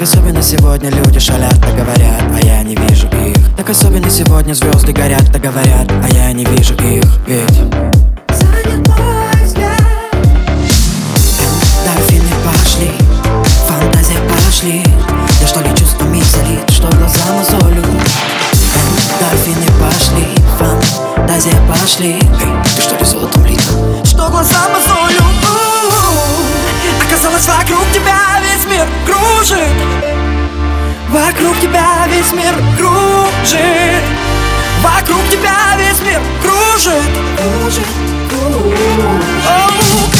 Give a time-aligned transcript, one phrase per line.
[0.00, 3.36] Так особенно сегодня люди шалят, да говорят, а я не вижу их.
[3.54, 7.04] Так особенно сегодня звезды горят, да говорят, а я не вижу их.
[7.26, 7.54] Ведь
[8.30, 8.88] занят
[12.46, 12.90] пошли,
[13.68, 14.82] фантазия пошли.
[15.38, 17.84] Я что ли чувство мицелит, что глаза мозолю
[19.20, 20.26] Дорфины пошли,
[20.58, 22.12] фантазия пошли.
[22.14, 23.62] Эй, ты что ли золотом лита?
[24.04, 25.20] Что глаза мозолю?
[27.06, 28.09] Оказалось вокруг тебя
[28.80, 29.58] мир кружит
[31.10, 34.04] Вокруг тебя весь мир кружит
[34.82, 37.02] Вокруг тебя весь мир кружит
[37.36, 37.86] Кружит,
[38.30, 40.19] кружит.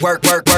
[0.00, 0.53] work, work, work.